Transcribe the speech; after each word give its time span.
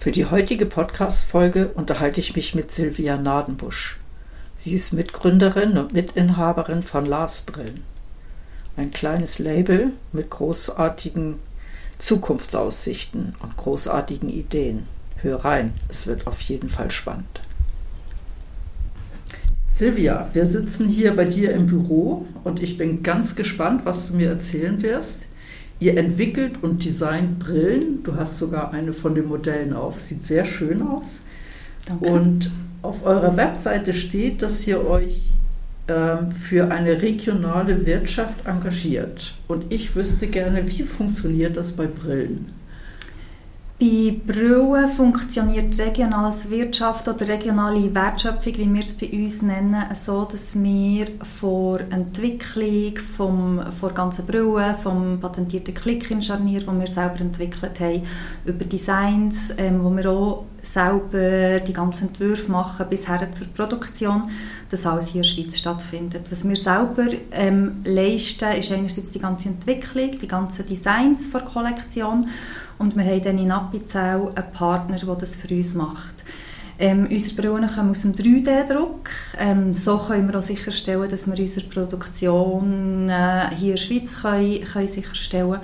Für 0.00 0.12
die 0.12 0.26
heutige 0.26 0.64
Podcast-Folge 0.64 1.72
unterhalte 1.74 2.20
ich 2.20 2.36
mich 2.36 2.54
mit 2.54 2.70
Silvia 2.70 3.16
Nadenbusch. 3.16 3.98
Sie 4.54 4.72
ist 4.76 4.92
Mitgründerin 4.92 5.76
und 5.76 5.92
Mitinhaberin 5.92 6.84
von 6.84 7.04
Lars 7.04 7.42
Brillen. 7.42 7.82
Ein 8.76 8.92
kleines 8.92 9.40
Label 9.40 9.90
mit 10.12 10.30
großartigen 10.30 11.40
Zukunftsaussichten 11.98 13.34
und 13.42 13.56
großartigen 13.56 14.28
Ideen. 14.28 14.86
Hör 15.16 15.44
rein, 15.44 15.74
es 15.88 16.06
wird 16.06 16.28
auf 16.28 16.40
jeden 16.42 16.70
Fall 16.70 16.92
spannend. 16.92 17.40
Silvia, 19.72 20.30
wir 20.32 20.44
sitzen 20.44 20.88
hier 20.88 21.16
bei 21.16 21.24
dir 21.24 21.50
im 21.50 21.66
Büro 21.66 22.24
und 22.44 22.62
ich 22.62 22.78
bin 22.78 23.02
ganz 23.02 23.34
gespannt, 23.34 23.80
was 23.82 24.06
du 24.06 24.14
mir 24.14 24.28
erzählen 24.28 24.80
wirst. 24.80 25.22
Ihr 25.80 25.96
entwickelt 25.96 26.62
und 26.62 26.84
designt 26.84 27.38
Brillen. 27.38 28.02
Du 28.02 28.16
hast 28.16 28.38
sogar 28.38 28.72
eine 28.72 28.92
von 28.92 29.14
den 29.14 29.28
Modellen 29.28 29.72
auf. 29.72 30.00
Sieht 30.00 30.26
sehr 30.26 30.44
schön 30.44 30.82
aus. 30.82 31.20
Danke. 31.86 32.08
Und 32.08 32.50
auf 32.82 33.04
eurer 33.04 33.36
Webseite 33.36 33.92
steht, 33.92 34.42
dass 34.42 34.66
ihr 34.66 34.86
euch 34.86 35.22
ähm, 35.88 36.32
für 36.32 36.70
eine 36.70 37.00
regionale 37.00 37.86
Wirtschaft 37.86 38.46
engagiert. 38.46 39.34
Und 39.46 39.72
ich 39.72 39.94
wüsste 39.96 40.26
gerne, 40.26 40.68
wie 40.68 40.82
funktioniert 40.82 41.56
das 41.56 41.72
bei 41.72 41.86
Brillen? 41.86 42.46
Bei 43.80 44.12
Brillen 44.26 44.88
funktioniert 44.88 45.78
regionale 45.78 46.34
Wirtschaft 46.48 47.06
oder 47.06 47.28
regionale 47.28 47.94
Wertschöpfung, 47.94 48.54
wie 48.56 48.74
wir 48.74 48.82
es 48.82 48.94
bei 48.94 49.08
uns 49.12 49.40
nennen, 49.40 49.84
so, 49.94 50.24
dass 50.24 50.60
wir 50.60 51.06
vor 51.38 51.78
Entwicklung 51.88 52.96
vom, 53.16 53.62
vor 53.78 53.92
ganzen 53.92 54.26
Brillen, 54.26 54.74
vom 54.74 55.20
patentierten 55.20 55.74
Klick-Scharnier, 55.74 56.64
das 56.64 56.74
wir 56.80 56.86
selber 56.88 57.20
entwickelt 57.20 57.78
haben, 57.78 58.02
über 58.46 58.64
Designs, 58.64 59.54
ähm, 59.56 59.84
wo 59.84 59.96
wir 59.96 60.10
auch 60.10 60.44
selber 60.60 61.60
die 61.60 61.72
ganzen 61.72 62.08
Entwürfe 62.08 62.50
machen, 62.50 62.86
bis 62.90 63.06
her 63.06 63.28
zur 63.30 63.46
Produktion, 63.46 64.22
dass 64.70 64.86
alles 64.86 65.06
hier 65.06 65.22
in 65.22 65.22
der 65.22 65.28
Schweiz 65.28 65.56
stattfindet. 65.56 66.32
Was 66.32 66.42
wir 66.42 66.56
selber 66.56 67.06
ähm, 67.30 67.76
leisten, 67.84 68.52
ist 68.58 68.72
einerseits 68.72 69.12
die 69.12 69.20
ganze 69.20 69.50
Entwicklung, 69.50 70.18
die 70.18 70.26
ganzen 70.26 70.66
Designs 70.66 71.30
der 71.30 71.42
Kollektion 71.42 72.26
und 72.78 72.96
wir 72.96 73.04
haben 73.04 73.22
dann 73.22 73.38
in 73.38 73.50
Appenzell 73.50 74.28
einen 74.34 74.52
Partner, 74.52 74.96
der 74.96 75.14
das 75.14 75.34
für 75.34 75.54
uns 75.54 75.74
macht. 75.74 76.24
Ähm, 76.80 77.08
unsere 77.10 77.34
Brillen 77.34 77.68
kommen 77.68 77.90
aus 77.90 78.02
dem 78.02 78.14
3D-Druck. 78.14 79.10
Ähm, 79.38 79.74
so 79.74 79.98
können 79.98 80.28
wir 80.28 80.38
auch 80.38 80.42
sicherstellen, 80.42 81.08
dass 81.08 81.26
wir 81.26 81.38
unsere 81.38 81.66
Produktion 81.66 83.08
äh, 83.08 83.50
hier 83.56 83.70
in 83.70 83.76
der 83.76 83.76
Schweiz 83.78 84.22
können, 84.22 84.64
können 84.64 84.88
sicherstellen 84.88 85.60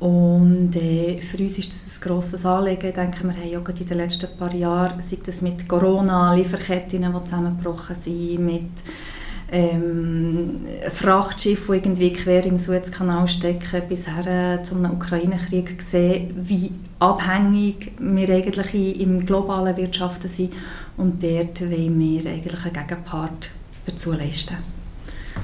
und 0.00 0.76
äh, 0.76 1.20
für 1.20 1.38
uns 1.38 1.58
ist 1.58 1.74
das 1.74 1.96
ein 1.96 2.08
grosses 2.08 2.46
Anliegen. 2.46 2.88
Ich 2.88 2.94
denke, 2.94 3.24
wir 3.24 3.34
haben 3.34 3.50
ja 3.50 3.58
in 3.58 3.86
den 3.86 3.96
letzten 3.96 4.36
paar 4.36 4.54
Jahren, 4.54 5.00
sei 5.02 5.18
das 5.24 5.42
mit 5.42 5.68
Corona, 5.68 6.34
Lieferketten, 6.34 7.02
die 7.02 7.24
zusammengebrochen 7.24 7.96
sind, 8.00 8.44
mit 8.44 8.70
ähm, 9.50 10.60
Frachtschiff, 10.92 11.66
die 11.66 11.72
irgendwie 11.72 12.12
quer 12.12 12.44
im 12.44 12.58
Suezkanal 12.58 13.26
stecken, 13.28 13.82
bisher 13.88 14.62
zum 14.62 14.84
Ukraine-Krieg 14.84 15.78
gesehen, 15.78 16.34
wie 16.36 16.72
abhängig 16.98 17.92
wir 17.98 18.28
eigentlich 18.28 19.00
im 19.00 19.24
globalen 19.24 19.76
Wirtschaften 19.76 20.28
sind. 20.28 20.52
Und 20.96 21.22
dort 21.22 21.60
wollen 21.62 21.98
wir 21.98 22.30
eigentlich 22.30 22.64
einen 22.64 22.72
Gegenpart 22.74 23.50
dazu 23.86 24.12
leisten. 24.12 24.56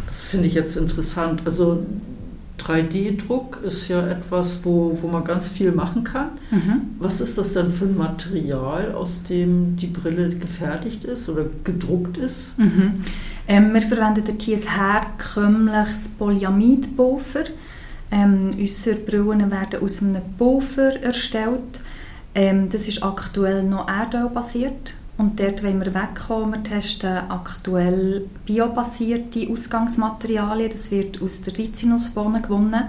Das 0.07 0.23
finde 0.23 0.49
ich 0.49 0.55
jetzt 0.55 0.77
interessant. 0.77 1.43
Also 1.45 1.85
3D-Druck 2.65 3.61
ist 3.63 3.89
ja 3.89 4.07
etwas, 4.07 4.65
wo, 4.65 4.97
wo 5.01 5.09
man 5.09 5.25
ganz 5.25 5.49
viel 5.49 5.73
machen 5.73 6.05
kann. 6.05 6.31
Mhm. 6.51 6.81
Was 6.99 7.21
ist 7.21 7.37
das 7.37 7.53
dann 7.53 7.71
für 7.71 7.85
ein 7.85 7.97
Material, 7.97 8.95
aus 8.95 9.23
dem 9.25 9.77
die 9.77 9.89
Brille 9.89 10.31
gefertigt 10.31 11.05
ist 11.05 11.29
oder 11.29 11.47
gedruckt 11.65 12.17
ist? 12.17 12.59
Mhm. 12.59 13.01
Ähm, 13.47 13.75
wir 13.75 13.83
verwenden 13.83 14.39
hier 14.41 14.57
ein 14.57 14.79
herkömmliches 14.79 16.09
Polyamidpulver. 16.19 17.45
Ähm, 18.11 18.51
unsere 18.59 18.97
Brillen 18.97 19.51
werden 19.51 19.83
aus 19.83 20.03
einem 20.03 20.23
Pulver 20.39 21.03
erstellt. 21.03 21.81
Ähm, 22.35 22.71
das 22.71 22.89
ist 22.89 23.03
aktuell 23.03 23.63
noch 23.65 23.89
erdölbasiert. 23.89 24.95
Und 25.17 25.39
dort 25.39 25.63
wollen 25.63 25.85
wir 25.85 25.95
wegkommen. 25.95 26.65
Wir 26.65 26.71
testen 26.71 27.31
aktuell 27.31 28.27
biobasierte 28.45 29.49
Ausgangsmaterialien. 29.51 30.73
Das 30.73 30.91
wird 30.91 31.23
aus 31.23 31.43
der 31.43 31.57
Rizinusbohne 31.57 32.43
gewonnen. 32.43 32.83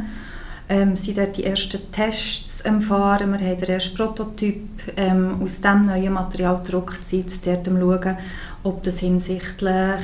Ähm, 0.67 0.95
sind 0.95 1.19
dort 1.19 1.37
die 1.37 1.43
ersten 1.43 1.91
Tests 1.91 2.61
erfahren. 2.61 3.31
Wir 3.31 3.47
haben 3.47 3.59
den 3.59 3.69
ersten 3.69 3.95
Prototyp 3.95 4.67
ähm, 4.97 5.39
aus 5.39 5.61
diesem 5.61 5.85
neuen 5.85 6.13
Material 6.13 6.61
gedruckt. 6.63 7.03
Sind 7.03 7.45
dort 7.45 7.67
am 7.67 7.79
schauen, 7.79 8.17
ob 8.63 8.81
das 8.81 8.99
hinsichtlich 8.99 10.03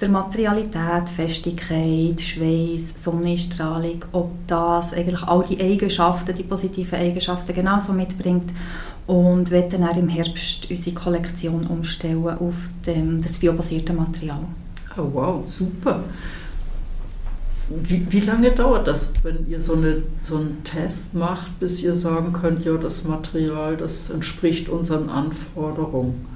der 0.00 0.08
Materialität, 0.08 1.08
Festigkeit, 1.08 2.20
Schweiß, 2.20 3.02
Sonnenstrahlung, 3.02 4.04
ob 4.12 4.30
das 4.46 4.92
eigentlich 4.92 5.22
all 5.22 5.44
die 5.44 5.60
Eigenschaften, 5.60 6.34
die 6.34 6.42
positiven 6.42 6.98
Eigenschaften 6.98 7.54
genauso 7.54 7.94
mitbringt 7.94 8.50
und 9.06 9.50
werden 9.50 9.82
dann 9.82 9.98
im 9.98 10.08
Herbst 10.08 10.70
unsere 10.70 10.94
Kollektion 10.94 11.66
umstellen 11.66 12.26
auf 12.26 12.54
dem, 12.86 13.20
das 13.22 13.38
biobasierte 13.38 13.92
Material. 13.92 14.40
Oh 14.96 15.08
wow, 15.12 15.48
super. 15.48 16.04
Wie, 17.68 18.06
wie, 18.10 18.20
lange 18.20 18.50
dauert 18.50 18.86
das, 18.86 19.12
wenn 19.22 19.48
ihr 19.48 19.58
so, 19.58 19.74
eine, 19.74 20.02
so 20.20 20.36
einen 20.36 20.62
Test 20.64 21.14
macht, 21.14 21.58
bis 21.60 21.82
ihr 21.82 21.94
sagen 21.94 22.32
könnt, 22.32 22.64
ja, 22.64 22.76
das 22.76 23.04
Material, 23.04 23.76
das 23.76 24.10
entspricht 24.10 24.68
unseren 24.68 25.08
Anforderungen? 25.08 26.26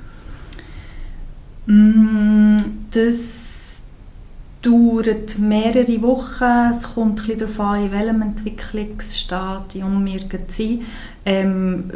Mm, 1.67 2.57
das 2.91 3.83
dauert 4.63 5.39
mehrere 5.39 6.03
Wochen. 6.03 6.73
Es 6.73 6.95
kommt 6.95 7.21
ein 7.21 7.27
bisschen 7.27 7.41
darauf 7.41 7.61
an, 7.61 7.85
in 7.85 7.93
welchem 7.93 8.23
Entwicklungsstadium 8.23 10.05
wir 10.07 10.21
sind. 10.49 10.83
Ähm, 11.27 11.91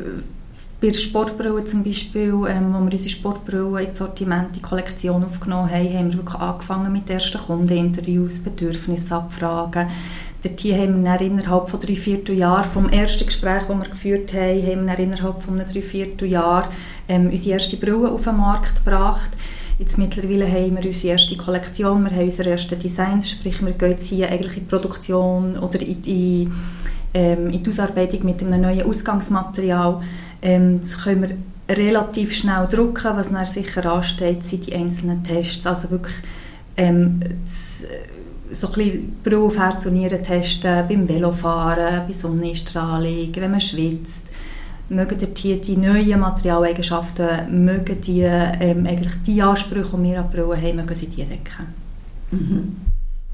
bei 0.82 0.92
Sportbrillen 0.92 1.64
zum 1.64 1.84
Beispiel, 1.84 2.34
ähm, 2.48 2.74
wo 2.74 2.78
wir 2.80 2.90
unsere 2.90 3.08
Sportbrillen 3.08 3.86
ins 3.86 3.98
Sortiment, 3.98 4.56
die 4.56 4.60
Kollektion 4.60 5.24
aufgenommen 5.24 5.70
haben, 5.70 5.94
haben 5.94 6.10
wir 6.10 6.18
wirklich 6.18 6.40
angefangen 6.40 6.92
mit 6.92 7.08
ersten 7.08 7.38
Kundeninterviews, 7.38 8.40
Bedürfnisse 8.40 9.14
abfragen. 9.14 9.86
Dort 10.42 10.60
haben 10.60 11.04
wir 11.04 11.20
innerhalb 11.20 11.68
von 11.68 11.78
drei 11.78 11.94
Vierteljahren, 11.94 12.68
vom 12.68 12.88
ersten 12.88 13.26
Gespräch, 13.26 13.62
das 13.68 13.76
wir 13.78 13.88
geführt 13.88 14.34
haben, 14.34 14.66
haben 14.66 14.86
wir 14.86 14.98
innerhalb 14.98 15.40
von 15.40 15.54
einem 15.54 15.72
drei 15.72 15.82
Vierteljahr 15.82 16.68
ähm, 17.08 17.30
unsere 17.30 17.52
erste 17.52 17.76
Brille 17.76 18.10
auf 18.10 18.24
den 18.24 18.38
Markt 18.38 18.84
gebracht. 18.84 19.30
Jetzt 19.78 19.98
mittlerweile 19.98 20.50
haben 20.50 20.76
wir 20.76 20.84
unsere 20.84 21.12
erste 21.12 21.36
Kollektion, 21.36 22.02
wir 22.02 22.10
haben 22.10 22.24
unsere 22.24 22.50
ersten 22.50 22.78
Designs, 22.80 23.30
sprich 23.30 23.64
wir 23.64 23.72
gehen 23.72 23.90
jetzt 23.90 24.06
hier 24.06 24.28
eigentlich 24.28 24.56
in 24.56 24.64
die 24.64 24.68
Produktion 24.68 25.56
oder 25.58 25.80
in 25.80 26.02
die, 26.02 26.50
ähm, 27.14 27.50
in 27.50 27.62
die 27.62 27.70
Ausarbeitung 27.70 28.24
mit 28.24 28.42
einem 28.42 28.62
neuen 28.62 28.82
Ausgangsmaterial. 28.82 30.02
Ähm, 30.42 30.80
das 30.80 31.02
können 31.02 31.22
wir 31.22 31.76
relativ 31.76 32.32
schnell 32.32 32.66
drucken, 32.66 33.16
was 33.16 33.30
dann 33.30 33.46
sicher 33.46 33.86
ansteht, 33.86 34.44
sind 34.44 34.66
die 34.66 34.74
einzelnen 34.74 35.22
Tests, 35.22 35.66
also 35.66 35.90
wirklich 35.90 36.16
ähm, 36.76 37.20
das, 37.44 37.86
so 38.52 38.68
ein 38.68 39.12
bisschen 39.22 39.34
auf 39.34 39.56
Herz 39.56 39.86
Nieren 39.86 40.22
testen, 40.22 40.86
beim 40.88 41.08
Velofahren, 41.08 42.06
bei 42.06 42.12
Sonnenstrahlung, 42.12 43.34
wenn 43.34 43.50
man 43.50 43.60
schwitzt, 43.60 44.22
mögen 44.88 45.18
die, 45.18 45.60
die 45.60 45.76
neuen 45.76 46.20
Materialeigenschaften, 46.20 47.64
mögen 47.64 48.00
die, 48.00 48.22
ähm, 48.22 48.86
eigentlich 48.86 49.14
die 49.26 49.40
Ansprüche, 49.40 49.96
die 49.96 50.02
wir 50.02 50.20
an 50.20 50.30
Brillen 50.30 50.60
haben, 50.60 50.76
mögen 50.76 50.94
sie 50.94 51.06
die 51.06 51.24
decken. 51.24 51.66
Mhm. 52.30 52.76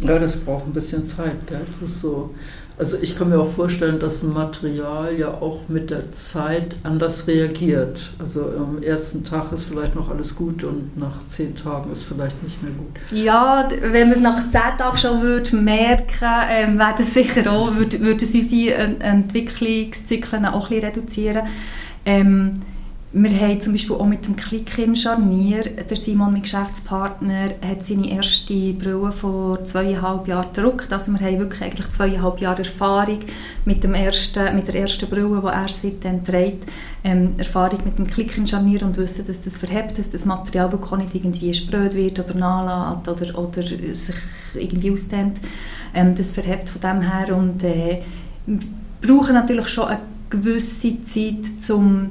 Ja, 0.00 0.18
das 0.18 0.36
braucht 0.36 0.66
ein 0.66 0.72
bisschen 0.72 1.06
Zeit. 1.06 1.46
Gell? 1.46 1.66
Das 1.80 1.90
ist 1.90 2.00
so. 2.00 2.34
Also 2.78 2.96
ich 3.02 3.18
kann 3.18 3.30
mir 3.30 3.40
auch 3.40 3.50
vorstellen, 3.50 3.98
dass 3.98 4.22
ein 4.22 4.32
Material 4.32 5.18
ja 5.18 5.28
auch 5.28 5.62
mit 5.66 5.90
der 5.90 6.12
Zeit 6.12 6.76
anders 6.84 7.26
reagiert. 7.26 8.12
Also 8.20 8.52
am 8.56 8.80
ersten 8.82 9.24
Tag 9.24 9.50
ist 9.52 9.64
vielleicht 9.64 9.96
noch 9.96 10.10
alles 10.10 10.36
gut 10.36 10.62
und 10.62 10.96
nach 10.96 11.26
zehn 11.26 11.56
Tagen 11.56 11.90
ist 11.90 12.04
vielleicht 12.04 12.40
nicht 12.44 12.62
mehr 12.62 12.70
gut. 12.72 12.94
Ja, 13.10 13.68
wenn 13.80 14.08
man 14.08 14.18
es 14.18 14.22
nach 14.22 14.50
zehn 14.50 14.78
Tagen 14.78 14.96
schon 14.96 15.22
würde 15.22 15.56
merken, 15.56 16.28
ähm, 16.50 16.78
wäre 16.78 16.94
das 16.96 17.14
sicher 17.14 17.50
auch, 17.50 17.74
würde, 17.74 17.98
würde 18.00 18.24
es 18.24 18.34
unsere 18.34 18.74
Entwicklungszyklen 19.00 20.46
auch 20.46 20.70
ein 20.70 20.76
bisschen 20.76 20.94
reduzieren. 20.94 21.46
Ähm, 22.06 22.54
wir 23.10 23.40
haben 23.40 23.58
zum 23.58 23.72
Beispiel 23.72 23.96
auch 23.96 24.04
mit 24.04 24.26
dem 24.26 24.36
Click-In 24.36 24.94
Scharnier, 24.94 25.62
der 25.62 25.96
Simon, 25.96 26.32
mein 26.32 26.42
Geschäftspartner, 26.42 27.48
hat 27.66 27.82
seine 27.82 28.10
erste 28.10 28.74
Brille 28.74 29.12
vor 29.12 29.64
zweieinhalb 29.64 30.28
Jahren 30.28 30.52
gedruckt. 30.52 30.92
Also 30.92 31.12
wir 31.12 31.20
haben 31.20 31.38
wirklich 31.38 31.62
eigentlich 31.62 31.90
zweieinhalb 31.90 32.38
Jahre 32.38 32.58
Erfahrung 32.58 33.20
mit, 33.64 33.82
dem 33.82 33.94
ersten, 33.94 34.54
mit 34.54 34.68
der 34.68 34.74
ersten 34.74 35.08
Brille, 35.08 35.40
die 35.40 35.46
er 35.46 35.66
seitdem 35.68 36.22
trägt. 36.22 36.68
Ähm, 37.02 37.32
Erfahrung 37.38 37.80
mit 37.86 37.98
dem 37.98 38.06
Click-In 38.06 38.46
Scharnier 38.46 38.82
und 38.82 38.98
wissen, 38.98 39.26
dass 39.26 39.40
das 39.40 39.56
verhebt, 39.56 39.98
dass 39.98 40.10
das 40.10 40.26
Material 40.26 40.70
wirklich 40.70 41.00
nicht 41.00 41.14
irgendwie 41.14 41.54
spröd 41.54 41.94
wird 41.94 42.20
oder 42.20 42.34
nachlässt 42.34 43.08
oder, 43.08 43.38
oder 43.38 43.62
sich 43.62 44.16
irgendwie 44.54 44.90
ausdehnt. 44.90 45.38
Ähm, 45.94 46.14
das 46.14 46.32
verhebt 46.32 46.68
von 46.68 46.82
dem 46.82 47.00
her 47.00 47.34
und 47.34 47.64
äh, 47.64 48.02
brauchen 49.00 49.32
natürlich 49.32 49.68
schon 49.68 49.86
eine 49.86 50.00
gewisse 50.28 51.00
Zeit, 51.00 51.70
um 51.70 52.10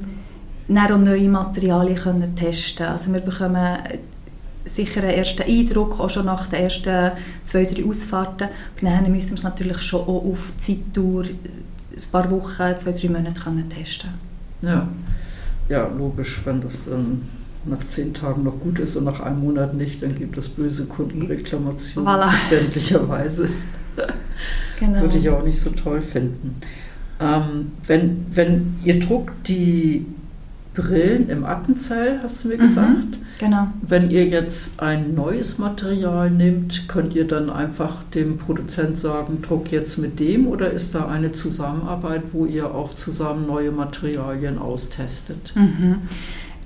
dann 0.75 0.91
auch 0.91 0.97
neue 0.97 1.29
Materialien 1.29 1.95
können 1.97 2.35
testen 2.35 2.87
Also 2.87 3.13
wir 3.13 3.21
bekommen 3.21 3.77
sicher 4.65 5.01
einen 5.01 5.11
ersten 5.11 5.43
Eindruck, 5.43 5.99
auch 5.99 6.09
schon 6.09 6.25
nach 6.25 6.47
den 6.47 6.63
ersten 6.63 7.11
zwei, 7.45 7.65
drei 7.65 7.85
Ausfahrten. 7.85 8.49
Und 8.81 8.87
dann 8.87 9.11
müssen 9.11 9.29
wir 9.29 9.35
es 9.35 9.43
natürlich 9.43 9.81
schon 9.81 10.01
auch 10.01 10.25
auf 10.25 10.51
Zeitdauer, 10.57 11.23
ein 11.23 12.11
paar 12.11 12.29
Wochen, 12.31 12.77
zwei, 12.77 12.91
drei 12.91 13.07
Monate 13.09 13.39
können 13.41 13.69
testen 13.69 14.11
Ja. 14.61 14.87
ja, 15.69 15.87
logisch, 15.87 16.41
wenn 16.45 16.61
das 16.61 16.85
dann 16.85 17.21
nach 17.65 17.85
zehn 17.87 18.13
Tagen 18.13 18.43
noch 18.43 18.59
gut 18.59 18.79
ist 18.79 18.95
und 18.95 19.03
nach 19.03 19.19
einem 19.19 19.41
Monat 19.41 19.73
nicht, 19.73 20.01
dann 20.01 20.15
gibt 20.15 20.37
es 20.37 20.49
böse 20.49 20.85
Kundenreklamationen, 20.85 22.09
voilà. 22.09 22.29
verständlicherweise. 22.29 23.49
genau. 24.79 25.01
Würde 25.01 25.17
ich 25.17 25.29
auch 25.29 25.43
nicht 25.43 25.59
so 25.59 25.69
toll 25.71 26.01
finden. 26.01 26.61
Ähm, 27.19 27.71
wenn, 27.85 28.25
wenn 28.31 28.75
ihr 28.83 28.99
druckt 28.99 29.47
die 29.47 30.05
Brillen 30.77 31.27
im 31.29 31.43
Attenzell, 31.43 32.19
hast 32.21 32.43
du 32.43 32.49
mir 32.49 32.57
mhm, 32.57 32.61
gesagt. 32.61 33.17
Genau. 33.39 33.67
Wenn 33.81 34.11
ihr 34.11 34.25
jetzt 34.25 34.79
ein 34.79 35.15
neues 35.15 35.57
Material 35.57 36.29
nehmt, 36.29 36.87
könnt 36.87 37.15
ihr 37.15 37.27
dann 37.27 37.49
einfach 37.49 38.03
dem 38.13 38.37
Produzent 38.37 38.99
sagen, 38.99 39.41
druck 39.41 39.71
jetzt 39.71 39.97
mit 39.97 40.19
dem 40.19 40.47
oder 40.47 40.71
ist 40.71 40.93
da 40.93 41.07
eine 41.07 41.31
Zusammenarbeit, 41.31 42.23
wo 42.31 42.45
ihr 42.45 42.73
auch 42.73 42.95
zusammen 42.95 43.47
neue 43.47 43.71
Materialien 43.71 44.59
austestet? 44.59 45.53
Mhm. 45.55 46.01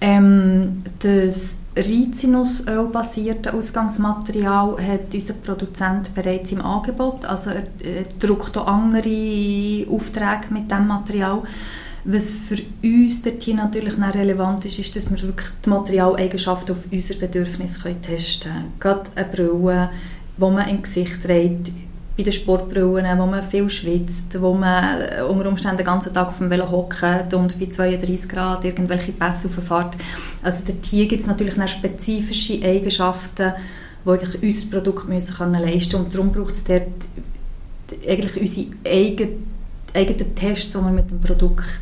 Ähm, 0.01 0.79
das 0.99 1.55
Rizinusöl-basierte 1.77 3.53
Ausgangsmaterial 3.53 4.75
hat 4.85 5.13
unser 5.13 5.33
Produzent 5.35 6.13
bereits 6.13 6.51
im 6.51 6.61
Angebot. 6.61 7.23
Also 7.23 7.51
er, 7.51 7.63
er 7.79 8.03
druckt 8.19 8.57
auch 8.57 8.67
andere 8.67 9.87
Aufträge 9.89 10.47
mit 10.53 10.69
diesem 10.69 10.87
Material. 10.87 11.43
Was 12.03 12.33
für 12.33 12.57
uns 12.83 13.21
dort 13.21 13.43
hier 13.43 13.55
natürlich 13.55 13.93
relevant 13.99 14.65
ist, 14.65 14.79
ist, 14.79 14.95
dass 14.95 15.11
wir 15.11 15.21
wirklich 15.21 15.49
die 15.63 15.69
Materialeigenschaften 15.69 16.75
auf 16.75 16.83
unser 16.91 17.13
Bedürfnis 17.15 17.79
testen 18.01 18.51
können. 18.51 18.73
Gerade 18.79 19.09
eine 19.15 19.27
Brille, 19.27 19.89
die 20.37 20.41
man 20.41 20.67
im 20.67 20.81
Gesicht 20.81 21.21
trägt, 21.23 21.71
bei 22.17 22.23
den 22.23 22.33
Sportbrillen, 22.33 23.19
wo 23.19 23.25
man 23.25 23.47
viel 23.47 23.69
schwitzt, 23.69 24.41
wo 24.41 24.53
man 24.53 25.01
unter 25.29 25.47
Umständen 25.47 25.77
den 25.77 25.85
ganzen 25.85 26.13
Tag 26.13 26.27
auf 26.29 26.39
dem 26.39 26.49
Velo 26.49 26.69
hockt 26.69 27.33
und 27.33 27.59
bei 27.59 27.67
32 27.67 28.27
Grad 28.27 28.65
irgendwelche 28.65 29.13
Pässe 29.13 29.47
auffährt. 29.47 29.95
Also 30.41 30.59
dort 30.65 30.85
hier 30.85 31.07
gibt 31.07 31.21
es 31.21 31.27
natürlich 31.27 31.55
spezifische 31.69 32.63
Eigenschaften, 32.63 33.53
die 34.03 34.09
eigentlich 34.09 34.43
unser 34.43 34.77
Produkt 34.77 35.07
müssen 35.07 35.35
können 35.35 35.61
leisten 35.61 35.91
können. 35.91 36.05
Und 36.05 36.13
darum 36.13 36.31
braucht 36.31 36.55
es 36.55 36.63
dort 36.63 36.87
eigentlich 38.07 38.41
unsere 38.41 38.67
eigenen, 38.85 39.50
eigenen 39.93 40.35
Tests, 40.35 40.69
die 40.69 40.77
wir 40.77 40.91
mit 40.91 41.11
dem 41.11 41.21
Produkt 41.21 41.81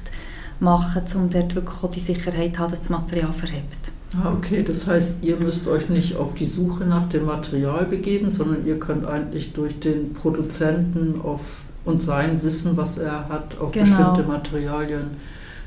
machen, 0.59 1.03
um 1.15 1.29
dort 1.29 1.55
wirklich 1.55 1.83
auch 1.83 1.91
die 1.91 1.99
Sicherheit 1.99 2.55
zu 2.55 2.59
haben, 2.59 2.71
dass 2.71 2.81
das 2.81 2.89
Material 2.89 3.33
verhebt. 3.33 3.91
Ah, 4.13 4.33
okay, 4.35 4.63
das 4.63 4.87
heißt, 4.87 5.23
ihr 5.23 5.37
müsst 5.37 5.67
euch 5.67 5.87
nicht 5.89 6.15
auf 6.15 6.33
die 6.33 6.45
Suche 6.45 6.83
nach 6.85 7.09
dem 7.09 7.25
Material 7.25 7.85
begeben, 7.85 8.31
sondern 8.31 8.65
ihr 8.65 8.79
könnt 8.79 9.05
eigentlich 9.05 9.53
durch 9.53 9.79
den 9.79 10.13
Produzenten 10.13 11.21
auf, 11.21 11.41
und 11.85 12.01
sein 12.01 12.41
Wissen, 12.41 12.75
was 12.75 12.97
er 12.97 13.29
hat, 13.29 13.59
auf 13.59 13.71
genau. 13.71 13.85
bestimmte 13.85 14.23
Materialien 14.23 15.11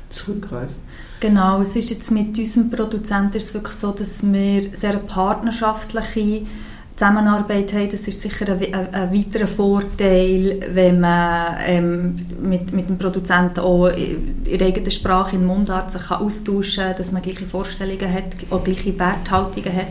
zurückgreifen. 0.09 0.75
Genau, 1.21 1.61
es 1.61 1.75
ist 1.77 1.89
jetzt 1.89 2.11
mit 2.11 2.37
unserem 2.37 2.69
Produzenten 2.69 3.37
ist 3.37 3.45
es 3.45 3.53
wirklich 3.53 3.75
so, 3.75 3.91
dass 3.91 4.21
wir 4.21 4.75
sehr 4.75 4.97
partnerschaftliche 4.97 6.45
Zusammenarbeit 6.95 7.73
haben, 7.73 7.89
das 7.89 8.07
ist 8.07 8.21
sicher 8.21 8.49
ein, 8.49 8.73
ein, 8.73 8.93
ein 8.93 9.13
weiterer 9.13 9.47
Vorteil, 9.47 10.59
wenn 10.73 10.99
man 10.99 11.57
ähm, 11.65 12.15
mit, 12.39 12.71
mit 12.71 12.87
dem 12.87 12.99
Produzenten 12.99 13.61
auch 13.61 13.87
in 13.87 14.43
der 14.43 14.67
eigenen 14.67 14.91
Sprache, 14.91 15.35
in 15.35 15.45
Mundart 15.45 15.89
sich 15.89 16.03
kann 16.03 16.21
austauschen 16.21 16.83
kann, 16.83 16.95
dass 16.95 17.11
man 17.11 17.23
gleiche 17.23 17.45
Vorstellungen 17.45 18.13
hat, 18.13 18.35
auch 18.51 18.63
gleiche 18.63 18.97
Werthaltungen 18.99 19.75
hat. 19.75 19.87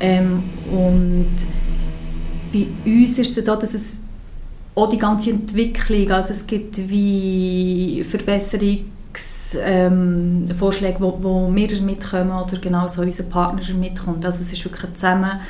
Ähm, 0.00 0.42
und 0.70 1.36
bei 2.50 2.66
uns 2.90 3.18
ist 3.18 3.36
es 3.36 3.44
so, 3.44 3.54
dass 3.54 3.74
es 3.74 4.00
auch 4.74 4.88
die 4.88 4.98
ganze 4.98 5.30
Entwicklung, 5.30 6.10
also 6.12 6.32
es 6.32 6.46
gibt 6.46 6.78
wie 6.88 8.02
Verbesserungsvorschläge, 8.08 10.96
ähm, 10.96 11.00
wo, 11.00 11.18
wo 11.20 11.54
wir 11.54 11.82
mitkommen 11.82 12.30
oder 12.30 12.56
genauso 12.58 13.02
unser 13.02 13.24
Partner 13.24 13.62
mitkommt. 13.74 14.24
Also 14.24 14.42
es 14.42 14.50
ist 14.52 14.64
wirklich 14.64 14.94
zusammen 14.94 15.40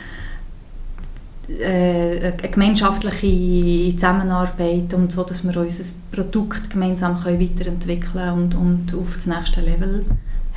eine 1.48 2.34
gemeinschaftliche 2.50 3.94
Zusammenarbeit 3.94 4.92
und 4.94 5.12
so, 5.12 5.22
dass 5.22 5.44
wir 5.44 5.56
unser 5.56 5.84
Produkt 6.10 6.70
gemeinsam 6.70 7.20
können 7.20 7.40
weiterentwickeln 7.40 8.32
und, 8.32 8.54
und 8.54 8.94
auf 8.94 9.14
das 9.14 9.26
nächste 9.26 9.60
Level 9.60 10.04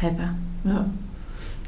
haben. 0.02 0.38
Ja, 0.64 0.86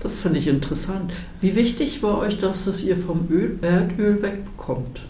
das 0.02 0.16
finde 0.16 0.40
ich 0.40 0.48
interessant. 0.48 1.14
Wie 1.40 1.56
wichtig 1.56 2.02
war 2.02 2.18
euch 2.18 2.40
das, 2.40 2.66
dass 2.66 2.84
ihr 2.84 2.98
vom 2.98 3.28
Öl, 3.30 3.60
Erdöl 3.62 4.22
wegbekommt? 4.22 5.02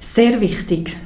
Sehr 0.00 0.40
wichtig. 0.40 0.96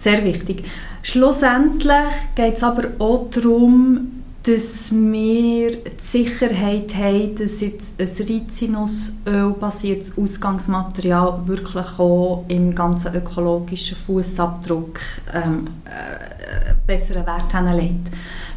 Sehr 0.00 0.24
wichtig. 0.24 0.64
Schlussendlich 1.02 2.12
geht 2.34 2.56
es 2.56 2.62
aber 2.64 2.88
auch 2.98 3.30
darum, 3.30 4.21
dass 4.42 4.90
wir 4.90 5.76
die 5.76 6.00
Sicherheit 6.00 6.92
haben, 6.96 7.36
dass 7.36 7.60
jetzt 7.60 7.92
ein 8.00 8.08
Rizinusöl-basiertes 8.08 10.18
Ausgangsmaterial 10.18 11.46
wirklich 11.46 11.98
auch 11.98 12.44
im 12.48 12.74
ganzen 12.74 13.14
ökologischen 13.14 13.96
Fußabdruck 13.96 14.98
ähm, 15.32 15.68
äh, 15.84 16.74
besseren 16.86 17.24
Wert 17.24 17.52
hinlegt. 17.52 18.10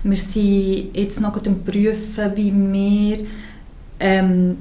Wir 0.04 0.18
sind 0.18 0.96
jetzt 0.96 1.22
noch 1.22 1.40
am 1.46 1.64
prüfen, 1.64 2.32
wie 2.36 2.52
wir 2.52 3.28
ähm, 4.00 4.58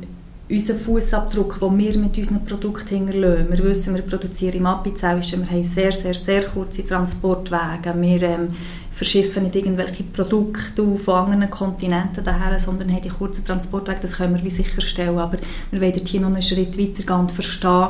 unseren 0.51 0.79
Fußabdruck, 0.79 1.59
den 1.59 1.79
wir 1.79 1.99
mit 1.99 2.19
unseren 2.19 2.45
Produkten 2.45 2.89
hinterlassen. 2.89 3.47
Wir 3.51 3.65
wissen, 3.65 3.95
wir 3.95 4.03
produzieren 4.03 4.57
im 4.57 4.67
Apizellischen, 4.67 5.43
wir 5.43 5.51
haben 5.51 5.65
sehr, 5.65 5.93
sehr, 5.93 6.15
sehr 6.15 6.43
kurze 6.43 6.85
Transportwege. 6.85 7.95
Wir 7.97 8.23
ähm, 8.23 8.49
verschiffen 8.95 9.43
nicht 9.43 9.57
irgendwelche 9.57 10.05
Produkte 10.05 10.97
von 10.97 11.15
anderen 11.15 11.51
Kontinenten 11.51 12.23
daher, 12.23 12.59
sondern 12.61 12.93
haben 12.93 13.03
die 13.03 13.09
kurzen 13.09 13.45
Transportwege, 13.45 14.01
das 14.03 14.13
können 14.13 14.37
wir 14.37 14.45
wie 14.45 14.51
sicherstellen. 14.51 15.19
Aber 15.19 15.39
wir 15.71 15.81
wollen 15.81 15.93
hier 15.93 16.21
noch 16.21 16.29
einen 16.29 16.43
Schritt 16.43 16.79
weiter 16.79 17.03
gehen 17.03 17.17
und 17.17 17.33
verstehen, 17.33 17.89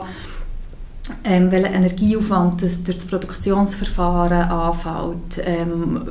ähm, 1.24 1.50
welchen 1.50 1.74
Energieaufwand 1.74 2.62
das 2.62 2.82
durch 2.82 2.96
das 2.96 3.06
Produktionsverfahren 3.06 4.48
anfällt, 4.48 5.42
ähm, 5.44 6.08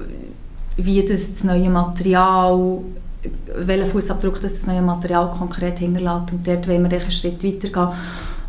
wie 0.77 1.03
das, 1.03 1.33
das 1.33 1.43
neue 1.43 1.69
Material 1.69 2.79
welchen 3.55 3.88
Fußabdruck 3.88 4.41
das, 4.41 4.59
das 4.59 4.67
neue 4.67 4.81
Material 4.81 5.31
konkret 5.31 5.79
hinterlässt. 5.79 6.33
Und 6.33 6.45
dort 6.45 6.67
wollen 6.67 6.89
wir 6.89 7.00
einen 7.00 7.12
Schritt 7.12 7.43
weiter 7.43 7.69
gehen 7.69 7.97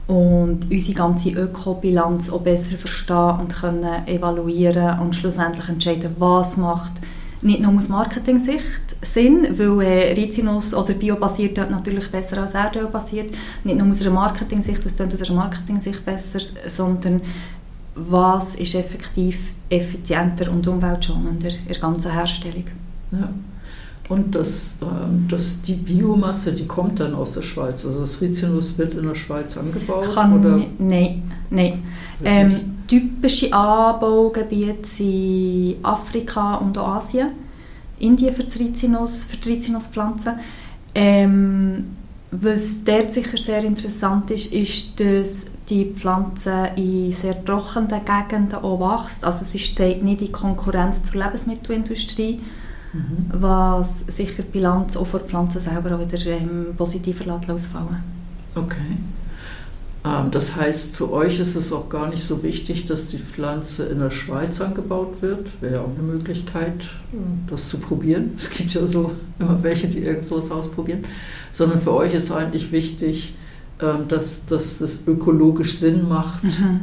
und 0.06 0.70
unsere 0.70 0.98
ganze 0.98 1.30
Ökobilanz 1.30 2.30
auch 2.30 2.42
besser 2.42 2.76
verstehen 2.76 3.40
und 3.40 3.54
können 3.54 4.06
evaluieren 4.06 4.98
und 5.00 5.14
schlussendlich 5.14 5.68
entscheiden, 5.68 6.16
was 6.18 6.56
macht 6.56 6.92
nicht 7.44 7.60
nur 7.60 7.76
aus 7.78 7.88
Marketing-Sicht 7.88 8.96
Sinn, 9.02 9.46
weil 9.58 9.82
äh, 9.82 10.12
Rizinus 10.14 10.74
oder 10.74 10.94
biobasiert 10.94 11.58
natürlich 11.70 12.10
besser 12.10 12.38
als 12.38 12.54
Erdöl 12.54 12.86
basiert, 12.86 13.34
nicht 13.64 13.78
nur 13.78 13.90
aus 13.90 14.00
einer 14.00 14.10
Marketing-Sicht, 14.10 14.84
was 14.84 14.98
aus 14.98 15.30
einer 15.30 15.36
Marketing-Sicht 15.36 16.04
besser, 16.06 16.40
sondern 16.68 17.20
was 17.94 18.54
ist 18.54 18.74
effektiv 18.74 19.52
effizienter 19.68 20.50
und 20.50 20.66
umweltschonender 20.66 21.50
in 21.50 21.68
der 21.68 21.78
ganzen 21.78 22.12
Herstellung. 22.12 22.64
Ja. 23.12 23.28
Und 24.08 24.34
das, 24.34 24.66
ähm, 24.82 25.26
das, 25.30 25.62
die 25.62 25.74
Biomasse, 25.74 26.52
die 26.52 26.66
kommt 26.66 27.00
dann 27.00 27.14
aus 27.14 27.32
der 27.32 27.42
Schweiz. 27.42 27.86
Also 27.86 28.00
das 28.00 28.20
Rizinus 28.20 28.76
wird 28.76 28.94
in 28.94 29.06
der 29.06 29.14
Schweiz 29.14 29.56
angebaut? 29.56 30.06
Kann, 30.14 30.40
oder? 30.40 30.62
Nein, 30.78 31.22
nein. 31.48 31.82
Ähm, 32.22 32.78
typische 32.86 33.52
Anbaugebiete 33.52 34.86
sind 34.86 35.76
Afrika 35.82 36.56
und 36.56 36.76
Asien. 36.76 37.30
Indien 37.98 38.34
für, 38.34 38.44
das 38.44 38.58
Rizinus, 38.58 39.24
für 39.24 39.38
die 39.38 39.52
Rizinuspflanzen. 39.54 40.34
Ähm, 40.94 41.96
was 42.30 42.76
dort 42.84 43.10
sicher 43.10 43.38
sehr 43.38 43.64
interessant 43.64 44.30
ist, 44.30 44.52
ist, 44.52 45.00
dass 45.00 45.46
die 45.68 45.86
Pflanze 45.86 46.70
in 46.76 47.12
sehr 47.12 47.42
trockenen 47.44 48.00
Gegenden 48.04 48.58
auch 48.58 48.80
wächst. 48.80 49.24
Also 49.24 49.44
sie 49.44 49.60
steht 49.60 50.02
nicht 50.02 50.20
in 50.20 50.32
Konkurrenz 50.32 51.02
zur 51.04 51.22
Lebensmittelindustrie 51.22 52.40
mhm. 52.94 53.40
was 53.40 54.00
sicher 54.06 54.42
die 54.42 54.50
Bilanz 54.50 54.96
auch 54.96 55.06
für 55.06 55.18
die 55.18 55.28
Pflanze 55.28 55.60
selber 55.60 55.96
auch 55.96 56.00
wieder 56.00 56.26
ähm, 56.26 56.74
positiver 56.76 57.40
ausfallen 57.48 58.02
Okay. 58.54 58.96
Ähm, 60.04 60.30
das 60.30 60.54
heißt, 60.54 60.94
für 60.94 61.10
euch 61.12 61.40
ist 61.40 61.56
es 61.56 61.72
auch 61.72 61.88
gar 61.88 62.08
nicht 62.08 62.22
so 62.22 62.42
wichtig, 62.42 62.86
dass 62.86 63.08
die 63.08 63.18
Pflanze 63.18 63.86
in 63.86 64.00
der 64.00 64.10
Schweiz 64.10 64.60
angebaut 64.60 65.22
wird. 65.22 65.48
Wäre 65.60 65.74
ja 65.74 65.80
auch 65.80 65.90
eine 65.98 66.02
Möglichkeit, 66.02 66.84
das 67.48 67.68
zu 67.68 67.78
probieren. 67.78 68.32
Es 68.36 68.50
gibt 68.50 68.74
ja 68.74 68.86
so 68.86 69.12
immer 69.38 69.62
welche, 69.62 69.88
die 69.88 70.00
irgendwas 70.00 70.50
ausprobieren. 70.50 71.04
Sondern 71.50 71.80
für 71.80 71.94
euch 71.94 72.14
ist 72.14 72.30
eigentlich 72.30 72.70
wichtig, 72.72 73.34
ähm, 73.80 74.08
dass, 74.08 74.44
dass 74.46 74.78
das 74.78 75.06
ökologisch 75.06 75.78
Sinn 75.78 76.08
macht, 76.08 76.44
mhm. 76.44 76.80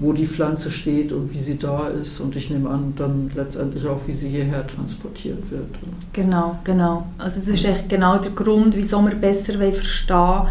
Wo 0.00 0.12
die 0.12 0.26
Pflanze 0.26 0.70
steht 0.70 1.12
und 1.12 1.32
wie 1.32 1.40
sie 1.40 1.58
da 1.58 1.88
ist. 1.88 2.20
Und 2.20 2.36
ich 2.36 2.50
nehme 2.50 2.70
an, 2.70 2.94
dann 2.96 3.30
letztendlich 3.34 3.86
auch, 3.86 4.00
wie 4.06 4.12
sie 4.12 4.28
hierher 4.28 4.66
transportiert 4.66 5.50
wird. 5.50 5.68
Genau, 6.12 6.58
genau. 6.64 7.06
Also 7.18 7.40
das 7.40 7.48
ist 7.48 7.64
echt 7.64 7.88
genau 7.88 8.18
der 8.18 8.32
Grund, 8.32 8.76
wieso 8.76 9.00
wir 9.02 9.14
besser 9.14 9.54
verstehen 9.54 10.46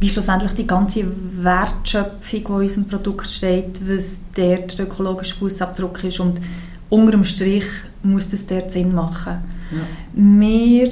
wie 0.00 0.08
schlussendlich 0.08 0.52
die 0.52 0.66
ganze 0.66 1.04
Wertschöpfung, 1.42 2.20
die 2.30 2.36
in 2.36 2.52
unserem 2.52 2.84
Produkt 2.86 3.28
steht, 3.28 3.80
was 3.88 4.20
der, 4.36 4.58
der 4.58 4.86
ökologische 4.86 5.34
Fußabdruck 5.34 6.04
ist 6.04 6.20
und 6.20 6.38
unter 6.88 7.12
dem 7.12 7.24
Strich 7.24 7.66
muss 8.02 8.30
das 8.30 8.46
dort 8.46 8.70
Sinn 8.70 8.94
machen. 8.94 9.38
Ja. 9.70 9.78
Wir 10.14 10.90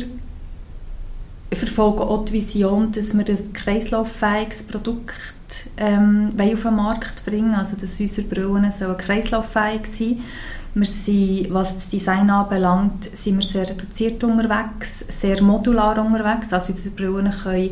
verfolgen 1.57 2.01
auch 2.01 2.25
die 2.25 2.35
Vision, 2.35 2.93
dass 2.93 3.17
wir 3.17 3.27
ein 3.29 3.53
kreislauffähiges 3.53 4.63
Produkt 4.65 5.35
ähm, 5.77 6.33
auf 6.39 6.63
den 6.63 6.77
Markt 6.77 7.25
bringen 7.25 7.55
also 7.55 7.77
dass 7.77 8.01
unsere 8.01 8.27
Brillen 8.27 8.71
sollen 8.73 8.97
kreislauffähig 8.97 9.87
sein 9.87 10.23
wir 10.77 10.85
sind, 10.85 11.55
was 11.55 11.75
das 11.75 11.89
Design 11.89 12.29
anbelangt, 12.29 13.05
sind 13.05 13.39
wir 13.39 13.47
sehr 13.47 13.67
reduziert 13.67 14.23
unterwegs, 14.23 15.07
sehr 15.09 15.43
modular 15.43 15.99
unterwegs. 16.05 16.53
Also 16.53 16.75
unsere 16.75 16.91
Brillen 16.91 17.31
können 17.31 17.71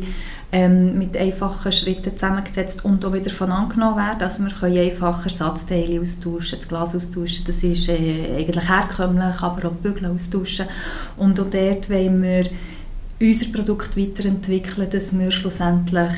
ähm, 0.51 0.97
mit 0.97 1.15
einfachen 1.15 1.71
Schritten 1.71 2.15
zusammengesetzt 2.15 2.83
und 2.83 3.05
auch 3.05 3.13
wieder 3.13 3.29
von 3.29 3.51
angenommen 3.51 3.97
werden. 3.97 4.23
Also 4.23 4.43
wir 4.43 4.51
können 4.51 4.77
einfach 4.79 5.23
Ersatzteile 5.23 6.01
austauschen, 6.01 6.57
das 6.57 6.67
Glas 6.67 6.95
austauschen, 6.95 7.45
das 7.45 7.61
ist 7.61 7.89
äh, 7.89 8.37
eigentlich 8.37 8.67
herkömmlich, 8.67 9.39
aber 9.39 9.67
auch 9.67 9.73
Bügel 9.73 10.07
austauschen. 10.07 10.65
Und 11.15 11.39
auch 11.39 11.49
dort 11.51 11.89
wollen 11.91 12.23
wir 12.23 12.45
unser 13.19 13.45
Produkt 13.51 13.97
weiterentwickeln, 13.97 14.89
dass 14.89 15.17
wir 15.17 15.31
schlussendlich 15.31 16.15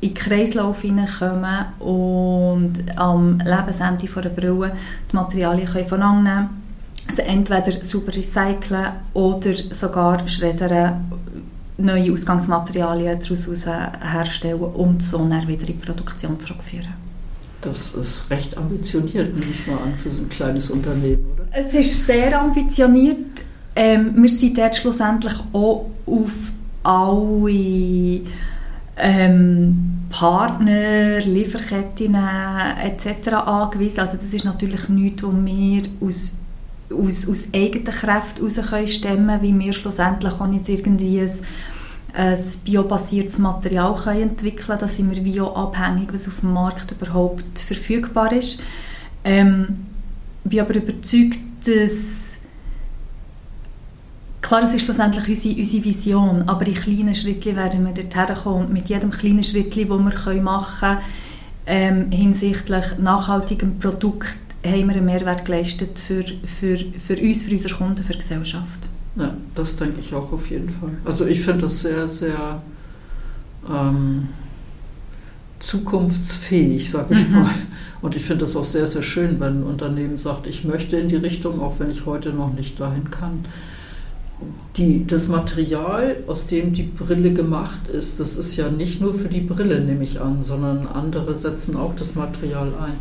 in 0.00 0.10
den 0.10 0.14
Kreislauf 0.14 0.82
hineinkommen 0.82 1.66
und 1.80 2.72
am 2.96 3.38
Lebensende 3.38 4.06
der 4.06 4.30
Brille 4.30 4.72
die 5.10 5.16
Materialien 5.16 5.68
können 5.68 5.88
voneinander 5.88 6.50
also 7.08 7.22
entweder 7.22 7.82
super 7.82 8.14
recyceln 8.14 8.92
oder 9.14 9.54
sogar 9.72 10.28
schreddern, 10.28 11.10
neue 11.78 12.12
Ausgangsmaterialien 12.12 13.18
daraus 13.20 13.66
herstellen 13.66 14.60
und 14.60 15.02
so 15.02 15.18
dann 15.18 15.48
wieder 15.48 15.60
in 15.60 15.66
die 15.66 15.72
Produktion 15.72 16.38
zurückführen. 16.38 16.94
Das 17.60 17.92
ist 17.92 18.30
recht 18.30 18.56
ambitioniert, 18.56 19.34
nehme 19.34 19.50
ich 19.50 19.66
mal 19.66 19.78
an, 19.78 19.94
für 19.96 20.10
so 20.10 20.22
ein 20.22 20.28
kleines 20.28 20.70
Unternehmen, 20.70 21.26
oder? 21.32 21.46
Es 21.50 21.74
ist 21.74 22.06
sehr 22.06 22.40
ambitioniert. 22.40 23.44
Ähm, 23.74 24.14
wir 24.16 24.28
sind 24.28 24.58
dort 24.58 24.76
schlussendlich 24.76 25.34
auch 25.52 25.90
auf 26.10 26.32
alle 26.82 28.20
ähm, 28.96 29.98
Partner, 30.10 31.20
Lieferketten 31.20 32.16
etc. 32.82 33.28
angewiesen. 33.34 34.00
Also 34.00 34.14
das 34.14 34.32
ist 34.32 34.44
natürlich 34.44 34.88
nichts, 34.88 35.22
was 35.22 35.34
wir 35.44 35.82
aus, 36.00 36.36
aus, 36.90 37.28
aus 37.28 37.48
eigenen 37.54 37.84
Kräften 37.84 38.48
heraus 38.48 38.90
stemmen 38.90 39.26
können, 39.26 39.42
wie 39.42 39.66
wir 39.66 39.72
schlussendlich 39.72 40.32
auch 40.32 40.46
nicht 40.46 40.68
irgendwie 40.68 41.20
ein, 41.20 41.30
ein 42.14 42.38
biobasiertes 42.64 43.38
Material 43.38 43.94
können 43.94 44.22
entwickeln 44.22 44.66
können. 44.66 44.80
Da 44.80 44.88
sind 44.88 45.14
wir 45.14 45.24
wie 45.24 45.40
abhängig, 45.40 46.12
was 46.12 46.28
auf 46.28 46.40
dem 46.40 46.52
Markt 46.52 46.90
überhaupt 46.92 47.58
verfügbar 47.58 48.32
ist. 48.32 48.60
Ähm, 49.24 49.86
bin 50.44 50.60
aber 50.60 50.74
überzeugt, 50.74 51.38
dass 51.66 52.27
Klar, 54.48 54.62
es 54.64 54.72
ist 54.72 54.86
schlussendlich 54.86 55.28
unsere, 55.28 55.60
unsere 55.60 55.84
Vision, 55.84 56.42
aber 56.46 56.66
in 56.66 56.72
kleinen 56.72 57.14
Schritten 57.14 57.54
werden 57.54 57.84
wir 57.84 57.92
dorthin 57.92 58.34
kommen. 58.34 58.64
Und 58.64 58.72
mit 58.72 58.88
jedem 58.88 59.10
kleinen 59.10 59.44
Schritt, 59.44 59.76
das 59.76 59.86
wir 59.86 60.40
machen 60.40 60.64
können, 60.80 60.98
ähm, 61.66 62.10
hinsichtlich 62.10 62.96
nachhaltigem 62.98 63.78
Produkt, 63.78 64.38
haben 64.64 64.88
wir 64.88 64.96
einen 64.96 65.04
Mehrwert 65.04 65.44
geleistet 65.44 65.98
für, 65.98 66.24
für, 66.24 66.78
für 66.78 67.20
uns, 67.20 67.42
für 67.42 67.50
unsere 67.50 67.74
Kunden, 67.74 68.02
für 68.02 68.14
die 68.14 68.20
Gesellschaft. 68.20 68.88
Ja, 69.16 69.34
das 69.54 69.76
denke 69.76 70.00
ich 70.00 70.14
auch 70.14 70.32
auf 70.32 70.48
jeden 70.48 70.70
Fall. 70.70 70.92
Also 71.04 71.26
ich 71.26 71.42
finde 71.42 71.64
das 71.64 71.82
sehr, 71.82 72.08
sehr 72.08 72.62
ähm, 73.68 74.28
zukunftsfähig, 75.60 76.90
sage 76.90 77.16
ich 77.16 77.28
mhm. 77.28 77.34
mal. 77.34 77.54
Und 78.00 78.16
ich 78.16 78.24
finde 78.24 78.46
das 78.46 78.56
auch 78.56 78.64
sehr, 78.64 78.86
sehr 78.86 79.02
schön, 79.02 79.40
wenn 79.40 79.60
ein 79.60 79.64
Unternehmen 79.64 80.16
sagt, 80.16 80.46
ich 80.46 80.64
möchte 80.64 80.96
in 80.96 81.08
die 81.08 81.16
Richtung, 81.16 81.60
auch 81.60 81.78
wenn 81.80 81.90
ich 81.90 82.06
heute 82.06 82.32
noch 82.32 82.54
nicht 82.54 82.80
dahin 82.80 83.10
kann 83.10 83.44
die, 84.76 85.06
das 85.06 85.28
Material, 85.28 86.16
aus 86.26 86.46
dem 86.46 86.72
die 86.72 86.84
Brille 86.84 87.32
gemacht 87.32 87.88
ist, 87.88 88.20
das 88.20 88.36
ist 88.36 88.56
ja 88.56 88.70
nicht 88.70 89.00
nur 89.00 89.14
für 89.14 89.28
die 89.28 89.40
Brille, 89.40 89.80
nehme 89.80 90.04
ich 90.04 90.20
an, 90.20 90.42
sondern 90.42 90.86
andere 90.86 91.34
setzen 91.34 91.76
auch 91.76 91.94
das 91.96 92.14
Material 92.14 92.68
ein. 92.80 92.94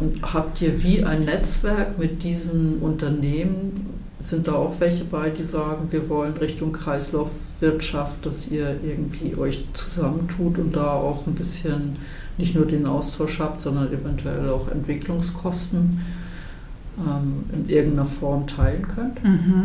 Und 0.00 0.34
habt 0.34 0.60
ihr 0.60 0.82
wie 0.82 1.04
ein 1.04 1.24
Netzwerk 1.24 1.98
mit 1.98 2.24
diesen 2.24 2.78
Unternehmen? 2.78 4.00
Sind 4.20 4.48
da 4.48 4.54
auch 4.54 4.74
welche 4.80 5.04
bei, 5.04 5.30
die 5.30 5.44
sagen, 5.44 5.88
wir 5.90 6.08
wollen 6.08 6.34
Richtung 6.34 6.72
Kreislaufwirtschaft, 6.72 8.24
dass 8.26 8.50
ihr 8.50 8.80
irgendwie 8.84 9.36
euch 9.36 9.64
zusammentut 9.74 10.58
und 10.58 10.74
da 10.74 10.92
auch 10.92 11.26
ein 11.26 11.34
bisschen 11.34 11.96
nicht 12.38 12.54
nur 12.54 12.66
den 12.66 12.86
Austausch 12.86 13.38
habt, 13.38 13.62
sondern 13.62 13.92
eventuell 13.92 14.48
auch 14.48 14.68
Entwicklungskosten 14.68 16.00
ähm, 16.98 17.44
in 17.52 17.68
irgendeiner 17.68 18.06
Form 18.06 18.46
teilen 18.46 18.86
könnt? 18.88 19.22
Mhm. 19.22 19.64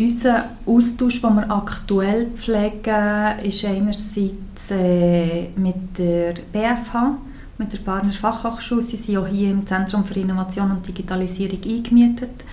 Unser 0.00 0.50
Austausch, 0.64 1.20
den 1.22 1.34
wir 1.34 1.50
aktuell 1.50 2.26
pflegen, 2.26 3.40
ist 3.42 3.64
einerseits 3.64 4.70
äh, 4.70 5.48
mit 5.56 5.98
der 5.98 6.34
BFH, 6.52 7.18
mit 7.58 7.72
der 7.72 7.78
Barner 7.78 8.12
Fachhochschule. 8.12 8.84
Sie 8.84 8.94
sind 8.94 9.16
auch 9.16 9.26
hier 9.26 9.50
im 9.50 9.66
Zentrum 9.66 10.04
für 10.04 10.20
Innovation 10.20 10.70
und 10.70 10.86
Digitalisierung 10.86 11.58
eingemietet. 11.64 12.44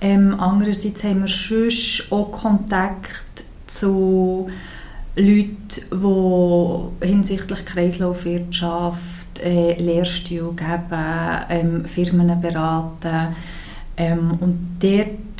Ähm, 0.00 0.36
andererseits 0.40 1.04
haben 1.04 1.20
wir 1.20 1.28
sonst 1.28 2.10
auch 2.10 2.32
Kontakt 2.32 3.44
zu 3.66 4.48
Leuten, 5.16 5.66
die 7.02 7.06
hinsichtlich 7.06 7.66
Kreislaufwirtschaft 7.66 9.40
äh, 9.44 9.74
Lehrstühle 9.74 10.54
geben, 10.54 11.44
ähm, 11.50 11.84
Firmen 11.84 12.40
beraten. 12.40 13.36
Ähm, 13.98 14.38
und 14.40 14.78
dort 14.80 15.35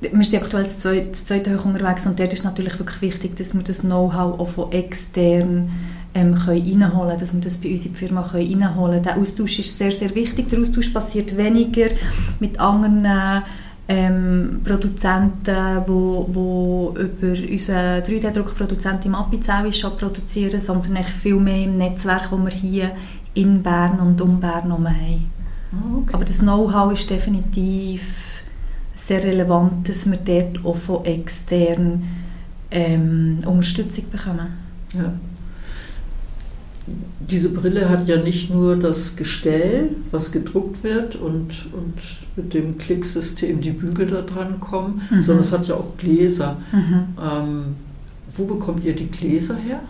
wir 0.00 0.24
sind 0.24 0.42
aktuell 0.42 0.64
das 0.64 0.78
zweite, 0.78 1.06
das 1.10 1.24
zweite 1.24 1.58
hoch 1.58 1.64
unterwegs 1.64 2.06
und 2.06 2.18
dort 2.18 2.32
ist 2.32 2.44
natürlich 2.44 2.78
wirklich 2.78 3.00
wichtig, 3.00 3.36
dass 3.36 3.54
wir 3.54 3.62
das 3.62 3.80
Know-how 3.80 4.38
auch 4.38 4.48
von 4.48 4.72
extern 4.72 5.70
ähm, 6.14 6.34
können 6.34 6.82
reinholen 6.82 7.18
dass 7.18 7.32
wir 7.32 7.40
das 7.40 7.58
bei 7.58 7.72
uns 7.72 7.86
in 7.86 7.92
die 7.92 7.98
Firma 7.98 8.22
können 8.22 8.62
reinholen 8.62 9.02
können. 9.02 9.02
Der 9.02 9.18
Austausch 9.18 9.58
ist 9.58 9.76
sehr, 9.76 9.92
sehr 9.92 10.14
wichtig. 10.14 10.48
Der 10.48 10.60
Austausch 10.60 10.90
passiert 10.90 11.36
weniger 11.36 11.88
mit 12.40 12.60
anderen 12.60 13.42
ähm, 13.88 14.60
Produzenten, 14.64 15.82
wo, 15.86 16.26
wo 16.28 16.94
über 16.98 17.38
unseren 17.50 18.02
3D-Druckproduzent 18.02 19.06
im 19.06 19.14
Appenzell 19.14 19.72
schon 19.72 19.96
produzieren, 19.96 20.60
sondern 20.60 21.04
viel 21.04 21.36
mehr 21.36 21.64
im 21.64 21.78
Netzwerk, 21.78 22.30
das 22.30 22.38
wir 22.38 22.50
hier 22.50 22.90
in 23.34 23.62
Bern 23.62 24.00
und 24.00 24.20
um 24.20 24.40
Bern 24.40 24.72
haben. 24.72 24.86
Ah, 24.86 25.98
okay. 25.98 26.14
Aber 26.14 26.24
das 26.24 26.38
Know-how 26.38 26.92
ist 26.92 27.08
definitiv 27.08 28.25
sehr 29.06 29.22
relevant, 29.22 29.88
dass 29.88 30.10
wir 30.10 30.18
dort 30.18 30.64
auch 30.64 30.76
von 30.76 31.04
extern 31.04 32.02
ähm, 32.70 33.38
Unterstützung 33.46 34.04
bekommen. 34.10 34.48
Ja. 34.94 35.12
Diese 37.18 37.48
Brille 37.48 37.88
hat 37.88 38.06
ja 38.06 38.16
nicht 38.16 38.50
nur 38.50 38.76
das 38.76 39.16
Gestell, 39.16 39.90
was 40.12 40.30
gedruckt 40.30 40.84
wird 40.84 41.16
und, 41.16 41.66
und 41.72 41.94
mit 42.36 42.54
dem 42.54 42.78
Klicksystem 42.78 43.60
die 43.60 43.72
Bügel 43.72 44.06
da 44.06 44.22
dran 44.22 44.60
kommen, 44.60 45.02
mhm. 45.10 45.22
sondern 45.22 45.44
es 45.44 45.52
hat 45.52 45.66
ja 45.66 45.74
auch 45.74 45.96
Gläser. 45.96 46.58
Mhm. 46.70 47.04
Ähm, 47.20 47.64
wo 48.36 48.44
bekommt 48.44 48.84
ihr 48.84 48.94
die 48.94 49.10
Gläser 49.10 49.56
her? 49.56 49.80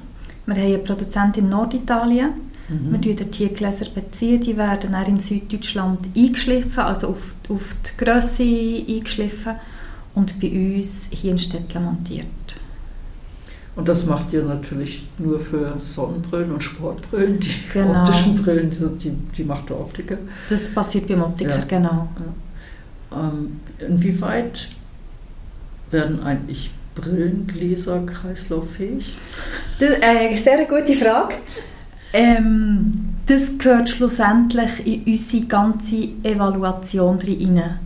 Wir 0.46 0.54
haben 0.54 0.62
einen 0.62 0.84
Produzenten 0.84 1.40
in 1.40 1.48
Norditalien, 1.50 2.30
Mhm. 2.68 3.00
Wir 3.00 3.16
beziehen 3.16 3.50
die 3.50 3.54
Gläser, 3.54 3.86
beziehen, 3.94 4.40
die 4.40 4.56
werden 4.56 4.94
auch 4.94 5.06
in 5.06 5.20
Süddeutschland 5.20 6.00
eingeschliffen, 6.16 6.82
also 6.82 7.08
auf, 7.08 7.34
auf 7.48 7.76
die 7.84 8.04
Grösse 8.04 8.42
eingeschliffen 8.42 9.56
und 10.14 10.40
bei 10.40 10.48
uns 10.48 11.08
hier 11.10 11.32
in 11.32 11.38
Städten 11.38 11.84
montiert. 11.84 12.26
Und 13.76 13.88
das 13.88 14.06
macht 14.06 14.32
ihr 14.32 14.42
natürlich 14.42 15.06
nur 15.18 15.38
für 15.38 15.78
Sonnenbrillen 15.78 16.52
und 16.52 16.62
Sportbrillen, 16.62 17.38
die 17.38 17.50
genau. 17.72 18.00
optischen 18.00 18.42
Brillen, 18.42 18.70
die, 18.70 19.10
die 19.10 19.44
macht 19.44 19.68
der 19.68 19.78
Optiker. 19.78 20.16
Das 20.48 20.68
passiert 20.72 21.06
beim 21.06 21.22
Optiker, 21.22 21.58
ja. 21.58 21.64
genau. 21.68 22.08
Ja. 23.10 23.28
Ähm, 23.28 23.60
inwieweit 23.78 24.68
werden 25.90 26.22
eigentlich 26.22 26.70
Brillengläser 26.94 28.04
kreislauffähig? 28.06 29.12
Das, 29.78 29.90
äh, 30.00 30.36
sehr 30.36 30.64
gute 30.64 30.94
Frage. 30.94 31.34
Ähm, 32.12 33.05
das 33.26 33.58
gehört 33.58 33.90
schlussendlich 33.90 34.86
in 34.86 35.12
unsere 35.12 35.46
ganze 35.46 36.08
Evaluation 36.22 37.18
rein. 37.18 37.78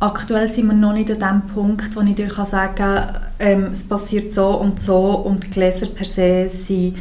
Aktuell 0.00 0.48
sind 0.48 0.66
wir 0.66 0.74
noch 0.74 0.92
nicht 0.92 1.10
an 1.10 1.42
dem 1.42 1.54
Punkt, 1.54 1.96
wo 1.96 2.00
ich 2.00 2.14
dir 2.14 2.28
sagen 2.28 2.74
kann, 2.74 3.16
ähm, 3.38 3.68
es 3.72 3.84
passiert 3.84 4.32
so 4.32 4.48
und 4.58 4.80
so 4.80 5.16
und 5.18 5.44
die 5.44 5.50
Gläser 5.50 5.86
per 5.86 6.04
se 6.04 6.50
sind, 6.50 6.96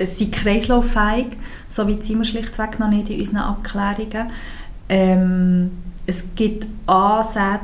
sind 0.00 0.32
kreislauffähig. 0.32 1.28
So 1.68 1.88
weit 1.88 2.02
sind 2.02 2.18
wir 2.18 2.24
schlichtweg 2.24 2.78
noch 2.78 2.90
nicht 2.90 3.08
in 3.08 3.20
unseren 3.20 3.38
Abklärungen. 3.38 4.30
Ähm, 4.88 5.70
es 6.06 6.24
gibt 6.34 6.66
Ansätze, 6.86 7.60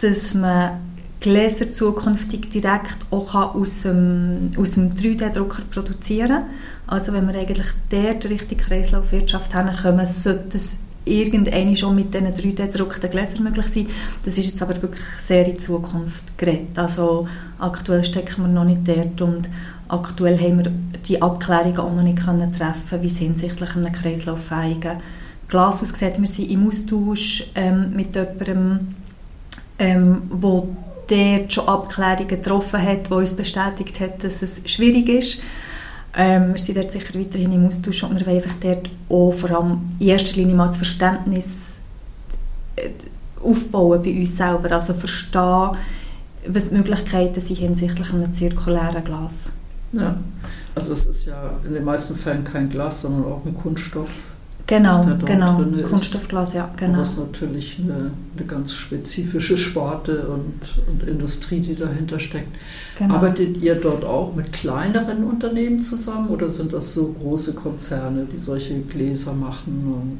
dass 0.00 0.34
man 0.34 0.87
Gläser 1.20 1.72
zukünftig 1.72 2.50
direkt 2.50 2.98
auch 3.10 3.34
aus 3.34 3.82
dem, 3.82 4.52
aus 4.56 4.72
dem 4.72 4.90
3D-Drucker 4.90 5.62
produzieren 5.70 6.28
kann. 6.28 6.44
Also 6.86 7.12
wenn 7.12 7.26
wir 7.26 7.38
eigentlich 7.38 7.68
dort 7.90 8.24
Richtung 8.26 8.58
Kreislaufwirtschaft 8.58 9.54
haben, 9.54 10.06
sollte 10.06 10.56
es 10.56 10.80
irgendwann 11.04 11.74
schon 11.74 11.96
mit 11.96 12.14
diesen 12.14 12.28
3D-gedruckten 12.28 13.10
Gläsern 13.10 13.42
möglich 13.42 13.66
sein. 13.66 13.86
Das 14.24 14.38
ist 14.38 14.46
jetzt 14.46 14.62
aber 14.62 14.80
wirklich 14.80 15.04
sehr 15.04 15.46
in 15.46 15.58
Zukunft 15.58 16.38
geredet. 16.38 16.78
Also 16.78 17.26
aktuell 17.58 18.04
stecken 18.04 18.42
wir 18.42 18.48
noch 18.48 18.64
nicht 18.64 18.86
dort 18.86 19.20
und 19.20 19.48
aktuell 19.88 20.38
haben 20.38 20.64
wir 20.64 20.72
die 21.08 21.20
Abklärungen 21.20 21.78
auch 21.78 21.94
noch 21.94 22.02
nicht 22.02 22.24
können 22.24 22.52
treffen, 22.52 23.02
wie 23.02 23.08
es 23.08 23.16
hinsichtlich 23.16 23.74
einem 23.74 23.92
kreislauffähigen 23.92 24.98
Glas 25.48 25.82
aussieht. 25.82 26.18
Wir 26.18 26.26
sind 26.26 26.50
im 26.50 26.68
Austausch 26.68 27.44
ähm, 27.54 27.94
mit 27.96 28.14
jemandem, 28.14 28.88
ähm, 29.78 30.22
wo 30.30 30.68
dort 31.08 31.52
schon 31.52 31.68
Abklärungen 31.68 32.28
getroffen 32.28 32.82
hat, 32.82 33.08
die 33.08 33.14
uns 33.14 33.32
bestätigt 33.32 34.00
hat, 34.00 34.24
dass 34.24 34.42
es 34.42 34.60
schwierig 34.66 35.08
ist. 35.08 35.40
Ähm, 36.14 36.52
wir 36.52 36.58
sind 36.58 36.76
dort 36.76 36.90
sicher 36.90 37.18
weiterhin 37.18 37.52
im 37.52 37.66
Austausch 37.66 38.02
und 38.02 38.18
wir 38.18 38.26
wollen 38.26 38.36
einfach 38.36 38.56
dort 38.60 38.90
auch 39.08 39.32
vor 39.32 39.50
allem 39.50 39.80
in 39.98 40.08
erster 40.08 40.36
Linie 40.36 40.54
mal 40.54 40.68
das 40.68 40.76
Verständnis 40.76 41.46
äh, 42.76 42.90
aufbauen 43.42 44.02
bei 44.02 44.18
uns 44.18 44.36
selber, 44.36 44.72
also 44.72 44.94
verstehen, 44.94 45.76
was 46.46 46.68
die 46.70 46.74
Möglichkeiten 46.74 47.40
sind 47.40 47.56
hinsichtlich 47.56 48.12
einem 48.12 48.32
zirkulären 48.32 49.04
Glas. 49.04 49.50
Ja, 49.92 50.16
also 50.74 50.92
es 50.92 51.06
ist 51.06 51.26
ja 51.26 51.50
in 51.64 51.72
den 51.72 51.84
meisten 51.84 52.16
Fällen 52.16 52.44
kein 52.44 52.68
Glas, 52.68 53.02
sondern 53.02 53.24
auch 53.24 53.44
ein 53.44 53.54
Kunststoff. 53.54 54.10
Genau, 54.68 55.02
genau. 55.24 55.64
Kunststoffglas, 55.88 56.52
ja, 56.52 56.68
genau. 56.76 56.98
Das 56.98 57.12
ist 57.12 57.18
natürlich 57.18 57.78
eine, 57.82 58.10
eine, 58.36 58.46
ganz 58.46 58.74
spezifische 58.74 59.56
Sparte 59.56 60.28
und, 60.28 60.60
und, 60.86 61.08
Industrie, 61.08 61.60
die 61.60 61.74
dahinter 61.74 62.20
steckt. 62.20 62.54
Genau. 62.98 63.14
Arbeitet 63.14 63.56
ihr 63.62 63.76
dort 63.76 64.04
auch 64.04 64.34
mit 64.34 64.52
kleineren 64.52 65.24
Unternehmen 65.24 65.82
zusammen 65.82 66.28
oder 66.28 66.50
sind 66.50 66.74
das 66.74 66.92
so 66.92 67.14
große 67.18 67.54
Konzerne, 67.54 68.26
die 68.30 68.36
solche 68.36 68.78
Gläser 68.80 69.32
machen? 69.32 70.18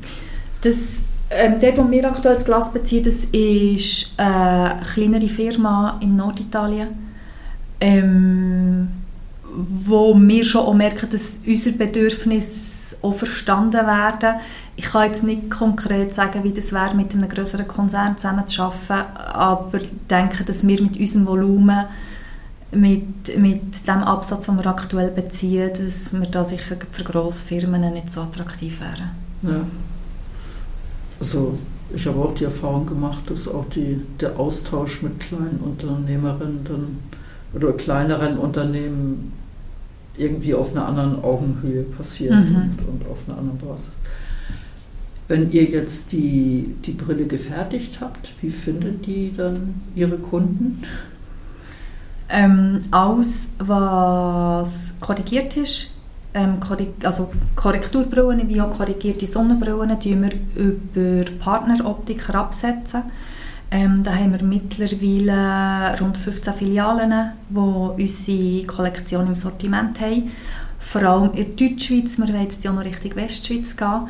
Das, 0.63 1.03
ähm, 1.29 1.61
der, 1.61 1.77
wo 1.77 1.91
wir 1.91 2.09
aktuell 2.11 2.37
das 2.37 2.47
Glas 2.47 2.73
beziehen, 2.73 3.05
das 3.05 3.25
ist 3.27 4.15
eine 4.17 4.81
kleinere 4.95 5.29
Firma 5.29 5.99
in 6.01 6.17
Norditalien. 6.17 6.89
Ähm, 7.83 8.89
wo 9.45 10.19
wir 10.19 10.45
schon 10.45 10.63
auch 10.63 10.75
merken, 10.75 11.09
dass 11.11 11.37
unser 11.47 11.73
Bedürfnis 11.73 12.78
auch 13.03 13.15
verstanden 13.15 13.87
werden. 13.87 14.41
Ich 14.77 14.85
kann 14.87 15.07
jetzt 15.07 15.25
nicht 15.25 15.51
konkret 15.51 16.15
sagen, 16.15 16.45
wie 16.45 16.53
das 16.53 16.73
wäre, 16.73 16.95
mit 16.95 17.13
einem 17.13 17.29
größeren 17.29 17.67
Konzern 17.67 18.17
zusammenzuarbeiten, 18.17 19.17
aber 19.17 19.81
ich 19.81 19.91
denke, 20.09 20.45
dass 20.45 20.67
wir 20.67 20.83
mit 20.83 20.99
unserem 20.99 21.27
Volumen, 21.27 21.87
mit, 22.71 23.39
mit 23.39 23.87
dem 23.87 24.03
Absatz, 24.03 24.47
den 24.47 24.57
wir 24.57 24.67
aktuell 24.67 25.11
beziehen, 25.11 25.71
dass 25.73 26.13
wir 26.13 26.27
da 26.27 26.45
sicher 26.45 26.77
für 26.93 27.05
grosse 27.05 27.45
Firmen 27.45 27.93
nicht 27.93 28.11
so 28.11 28.21
attraktiv 28.21 28.81
wären. 28.81 29.11
Ja. 29.43 29.61
Also 31.21 31.59
ich 31.95 32.07
habe 32.07 32.19
auch 32.21 32.35
die 32.35 32.45
Erfahrung 32.45 32.87
gemacht, 32.87 33.31
dass 33.31 33.49
auch 33.49 33.65
die, 33.71 34.01
der 34.21 34.39
Austausch 34.39 35.03
mit 35.03 35.21
kleinen 35.21 35.61
Unternehmerinnen 35.65 36.65
dann, 36.65 36.99
oder 37.55 37.73
kleineren 37.73 38.39
Unternehmen 38.39 39.33
irgendwie 40.19 40.55
auf 40.55 40.73
einer 40.73 40.87
anderen 40.87 41.23
Augenhöhe 41.23 41.83
passiert 41.83 42.35
mhm. 42.35 42.75
und, 42.79 42.89
und, 42.89 43.09
auf 43.09 43.19
einer 43.27 43.39
anderen 43.39 43.59
Basis. 43.59 43.93
Wenn 45.29 45.53
ihr 45.53 45.65
jetzt 45.65 46.13
die, 46.13 46.75
die 46.85 46.93
Brille 46.93 47.27
gefertigt 47.27 47.99
habt, 48.01 48.31
wie 48.41 48.51
findet 48.51 49.07
die 49.07 49.33
dann 49.37 49.83
ihre 49.95 50.17
Kunden? 50.17 50.83
Ähm, 52.31 52.81
alles, 52.91 53.49
was 53.59 54.95
korrigiert 55.01 55.57
ist, 55.57 55.93
ähm, 56.35 56.59
also 57.03 57.31
Korrekturbrillen 57.57 58.49
wie 58.49 58.61
auch 58.61 58.77
korrigierte 58.77 59.27
Sonnenbrillen, 59.27 59.99
die 59.99 60.21
wir 60.21 60.31
über 60.55 61.31
Partneroptiker 61.39 62.35
absetzen. 62.35 63.05
Ähm, 63.71 64.03
da 64.03 64.15
haben 64.15 64.33
wir 64.33 64.43
mittlerweile 64.43 65.99
rund 66.01 66.17
15 66.17 66.55
Filialen, 66.55 67.33
die 67.51 67.59
unsere 67.59 68.67
Kollektion 68.67 69.27
im 69.27 69.35
Sortiment 69.35 70.01
haben. 70.01 70.31
Vor 70.79 71.03
allem 71.03 71.33
in 71.33 71.57
der 71.57 71.69
Deutschschweiz, 71.69 72.17
wir 72.17 72.29
wollen 72.29 72.43
jetzt 72.43 72.65
ja 72.65 72.73
noch 72.73 72.85
Richtung 72.85 73.15
Westschweiz 73.17 73.77
gehen. 73.77 74.09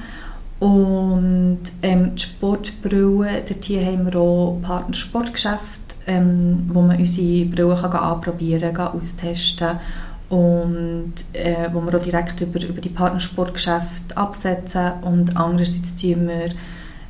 Und 0.61 1.61
ähm, 1.83 2.15
die 2.15 2.23
Sportbrillen, 2.23 3.43
dort 3.49 3.65
hier 3.65 3.85
haben 3.85 4.07
wir 4.07 4.17
auch 4.17 4.59
Partnersportgeschäfte, 4.63 5.95
ähm, 6.07 6.69
wo 6.73 6.83
man 6.83 6.99
unsere 6.99 7.47
Brillen 7.47 7.77
kann 7.77 7.93
anprobieren 7.93 8.75
kann, 8.75 8.93
austesten 8.93 9.79
und 10.29 11.15
äh, 11.33 11.69
wo 11.73 11.81
wir 11.81 11.99
auch 11.99 12.03
direkt 12.03 12.41
über, 12.41 12.61
über 12.63 12.81
die 12.81 12.89
Partnersportgeschäfte 12.91 14.17
absetzen. 14.17 14.93
Und 15.03 15.37
andererseits 15.37 15.95
tun 15.95 16.29
wir 16.29 16.51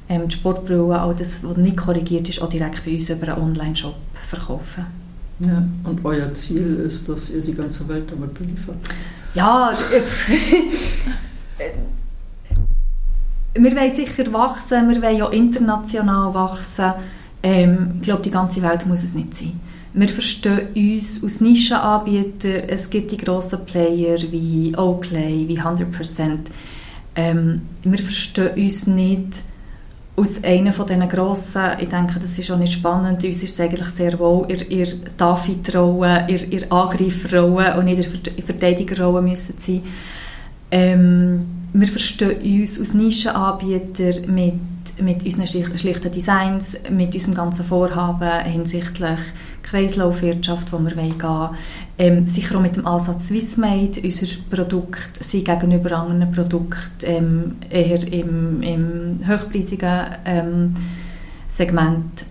ähm, 0.08 0.28
die 0.28 0.36
Sportbrille, 0.36 0.98
all 0.98 1.14
das, 1.14 1.44
was 1.44 1.56
nicht 1.56 1.76
korrigiert 1.76 2.28
ist, 2.28 2.40
auch 2.42 2.48
direkt 2.48 2.84
bei 2.84 2.94
uns 2.94 3.10
über 3.10 3.34
einen 3.34 3.42
Online-Shop 3.42 3.96
verkaufen. 4.28 4.86
Ja, 5.40 5.62
und 5.84 6.04
euer 6.04 6.34
Ziel 6.34 6.80
ist, 6.84 7.08
dass 7.08 7.30
ihr 7.30 7.42
die 7.42 7.54
ganze 7.54 7.86
Welt 7.88 8.10
damit 8.10 8.34
beliefert? 8.34 8.76
Ja, 9.34 9.72
wir 13.54 13.76
wollen 13.76 13.94
sicher 13.94 14.32
wachsen, 14.32 14.88
wir 14.88 15.02
wollen 15.02 15.22
auch 15.22 15.32
international 15.32 16.34
wachsen. 16.34 16.92
Ähm, 17.42 17.92
ich 17.96 18.02
glaube, 18.02 18.22
die 18.22 18.30
ganze 18.30 18.62
Welt 18.62 18.86
muss 18.86 19.04
es 19.04 19.14
nicht 19.14 19.36
sein. 19.36 19.60
Wir 19.92 20.08
verstehen 20.08 20.68
uns 20.74 21.22
als 21.22 21.40
Nischenanbieter. 21.40 22.68
Es 22.68 22.90
gibt 22.90 23.12
die 23.12 23.16
grossen 23.16 23.64
Player 23.64 24.18
wie 24.30 24.74
Oakley, 24.76 25.46
wie 25.48 25.58
100%. 25.58 26.38
Ähm, 27.14 27.62
wir 27.84 27.98
verstehen 27.98 28.50
uns 28.56 28.86
nicht 28.86 29.42
aus 30.18 30.42
einer 30.42 30.72
von 30.72 30.86
diesen 30.86 31.08
grossen, 31.08 31.62
ich 31.80 31.88
denke, 31.88 32.18
das 32.20 32.38
ist 32.38 32.50
auch 32.50 32.58
nicht 32.58 32.72
spannend, 32.72 33.22
uns 33.22 33.42
ist 33.42 33.52
es 33.52 33.60
eigentlich 33.60 33.88
sehr 33.88 34.18
wohl 34.18 34.50
in 34.50 34.68
ihr 34.70 34.88
David-Rolle, 35.16 36.26
in 36.28 36.50
ihr 36.50 36.72
Angreiferrolle 36.72 37.78
und 37.78 37.84
nicht 37.84 38.26
der 38.26 38.44
Verteidigerrolle 38.44 39.22
müssen 39.22 39.54
sein. 39.64 39.82
Ähm, 40.70 41.46
wir 41.72 41.88
verstehen 41.88 42.60
uns 42.60 42.80
als 42.80 42.94
Nischenanbieter 42.94 44.26
mit, 44.26 44.54
mit 45.00 45.24
unseren 45.24 45.46
schlichten 45.46 46.12
Designs, 46.12 46.76
mit 46.90 47.14
unserem 47.14 47.34
ganzen 47.34 47.64
Vorhaben 47.64 48.44
hinsichtlich 48.44 49.20
Kreislaufwirtschaft, 49.62 50.72
wo 50.72 50.78
wir 50.78 50.94
gehen 50.94 51.22
wollen. 51.22 51.50
Ähm, 51.98 52.26
sicher 52.26 52.56
auch 52.56 52.62
mit 52.62 52.76
dem 52.76 52.86
Ansatz 52.86 53.28
Swissmade. 53.28 54.00
Unser 54.02 54.26
Produkt 54.50 55.22
sind 55.22 55.44
gegenüber 55.44 55.92
anderen 55.92 56.30
Produkten 56.30 57.04
ähm, 57.04 57.56
eher 57.68 58.02
im, 58.12 58.62
im 58.62 59.20
hochpreisigen 59.28 60.06
ähm, 60.24 60.74
Segment 61.48 62.24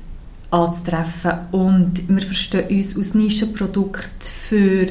anzutreffen. 0.52 1.32
Und 1.52 2.08
wir 2.08 2.22
verstehen 2.22 2.70
uns 2.70 2.98
als 2.98 3.14
Nischenprodukt 3.14 4.24
für 4.24 4.88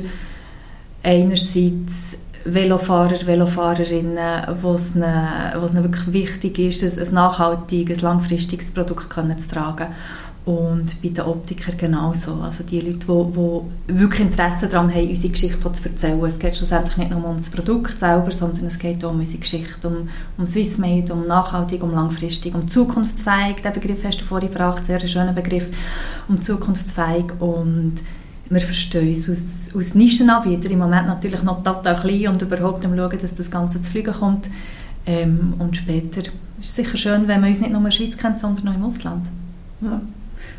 einerseits 1.03 2.17
Velofahrer, 2.47 3.27
Velofahrerinnen, 3.27 4.57
wo 4.63 4.75
es 4.75 4.95
ihnen 4.95 5.83
wirklich 5.83 6.13
wichtig 6.13 6.59
ist, 6.59 6.99
ein 6.99 7.15
nachhaltiges, 7.15 8.03
langfristiges 8.03 8.71
Produkt 8.71 9.13
zu 9.13 9.49
tragen 9.49 9.89
und 10.47 11.03
bei 11.03 11.09
den 11.09 11.25
Optikern 11.25 11.77
genauso. 11.77 12.35
Also 12.35 12.63
die 12.63 12.81
Leute, 12.81 12.99
die, 12.99 13.33
die 13.89 13.99
wirklich 13.99 14.21
Interesse 14.21 14.69
daran 14.69 14.95
haben, 14.95 15.11
unsere 15.11 15.33
Geschichte 15.33 15.73
zu 15.73 15.89
erzählen. 15.89 16.25
Es 16.25 16.39
geht 16.39 16.55
schlussendlich 16.55 16.97
nicht 16.97 17.11
nur 17.11 17.25
um 17.25 17.39
das 17.39 17.51
Produkt 17.51 17.99
selber, 17.99 18.31
sondern 18.31 18.67
es 18.67 18.79
geht 18.79 19.05
auch 19.05 19.11
um 19.11 19.19
unsere 19.19 19.41
Geschichte, 19.41 19.89
um, 19.89 20.09
um 20.39 20.47
Swissmade, 20.47 21.13
um 21.13 21.27
nachhaltig, 21.27 21.83
um 21.83 21.91
langfristig, 21.93 22.55
um 22.55 22.69
zukunftsfähig. 22.69 23.57
Den 23.65 23.73
Begriff 23.73 24.05
hast 24.05 24.21
du 24.21 24.25
vorhin 24.25 24.49
gebracht, 24.49 24.85
sehr 24.85 25.01
schöner 25.01 25.33
Begriff. 25.33 25.67
Um 26.29 26.41
zukunftsfähig 26.41 27.25
und 27.41 27.95
wir 28.49 28.61
verstehen 28.61 29.09
uns 29.09 29.29
als, 29.29 29.71
als 29.75 29.95
Nischenanbieter 29.95 30.71
im 30.71 30.79
Moment 30.79 31.07
natürlich 31.07 31.43
noch 31.43 31.63
total 31.63 32.01
klein 32.01 32.29
und 32.29 32.43
überhaupt 32.43 32.85
am 32.85 32.97
schauen, 32.97 33.19
dass 33.21 33.35
das 33.35 33.51
Ganze 33.51 33.83
zu 33.83 33.91
fliegen 33.91 34.15
kommt. 34.15 34.49
Ähm, 35.05 35.55
und 35.59 35.77
später 35.77 36.21
ist 36.21 36.31
es 36.61 36.75
sicher 36.75 36.97
schön, 36.97 37.29
wenn 37.29 37.41
man 37.41 37.51
uns 37.51 37.61
nicht 37.61 37.71
nur 37.71 37.79
in 37.79 37.85
der 37.85 37.91
Schweiz 37.91 38.17
kennt, 38.17 38.39
sondern 38.39 38.69
auch 38.69 38.75
im 38.75 38.85
Ausland. 38.85 39.27
Ja. 39.81 40.01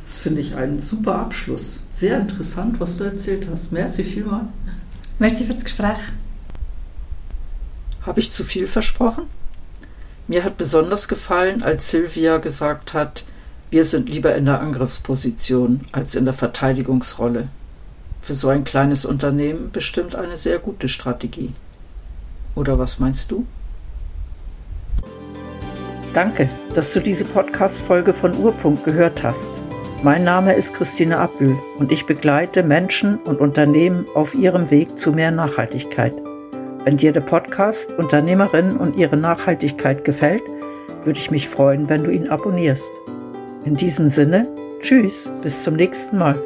Das 0.06 0.20
finde 0.20 0.42
ich 0.42 0.56
einen 0.56 0.80
super 0.80 1.16
Abschluss. 1.16 1.82
sehr 1.94 2.20
interessant, 2.20 2.80
was 2.80 2.98
du 2.98 3.06
erzählt 3.06 3.48
hast. 3.52 3.72
Merci 3.72 4.04
vielmal. 4.04 4.42
Merci 5.20 5.46
für 5.46 5.54
das 5.54 5.64
Gespräch. 5.64 5.98
Habe 8.06 8.20
ich 8.20 8.32
zu 8.32 8.44
viel 8.44 8.68
versprochen? 8.68 9.24
Mir 10.28 10.44
hat 10.44 10.58
besonders 10.58 11.08
gefallen, 11.08 11.64
als 11.64 11.90
Silvia 11.90 12.38
gesagt 12.38 12.94
hat, 12.94 13.24
wir 13.70 13.84
sind 13.84 14.10
lieber 14.10 14.36
in 14.36 14.46
der 14.46 14.62
Angriffsposition 14.62 15.82
als 15.92 16.16
in 16.16 16.26
der 16.26 16.34
Verteidigungsrolle. 16.34 17.50
Für 18.22 18.34
so 18.34 18.50
ein 18.50 18.64
kleines 18.64 19.06
Unternehmen 19.06 19.72
bestimmt 19.72 20.16
eine 20.16 20.38
sehr 20.38 20.60
gute 20.60 20.90
Strategie. 20.90 21.54
Oder 22.56 22.80
was 22.80 23.00
meinst 23.00 23.32
du? 23.32 23.46
Danke, 26.14 26.50
dass 26.74 26.94
du 26.94 27.00
diese 27.00 27.26
Podcast-Folge 27.26 28.14
von 28.14 28.36
Urpunkt 28.36 28.84
gehört 28.84 29.22
hast. 29.24 29.48
Mein 30.04 30.24
Name 30.24 30.54
ist 30.54 30.74
Christine 30.74 31.18
Abbühl 31.20 31.58
und 31.80 31.92
ich 31.92 32.06
begleite 32.06 32.64
Menschen 32.64 33.18
und 33.18 33.40
Unternehmen 33.40 34.06
auf 34.16 34.34
ihrem 34.34 34.70
Weg 34.72 34.98
zu 34.98 35.12
mehr 35.12 35.32
Nachhaltigkeit. 35.32 36.14
Wenn 36.84 36.98
dir 36.98 37.12
der 37.12 37.22
Podcast 37.22 37.92
Unternehmerinnen 37.98 38.78
und 38.78 38.96
ihre 38.96 39.18
Nachhaltigkeit 39.18 40.06
gefällt, 40.06 40.44
würde 41.04 41.20
ich 41.20 41.32
mich 41.32 41.50
freuen, 41.50 41.90
wenn 41.90 42.04
du 42.04 42.12
ihn 42.12 42.30
abonnierst. 42.30 42.90
In 43.66 43.76
diesem 43.76 44.10
Sinne, 44.10 44.48
tschüss, 44.82 45.30
bis 45.42 45.64
zum 45.64 45.76
nächsten 45.76 46.18
Mal. 46.18 46.42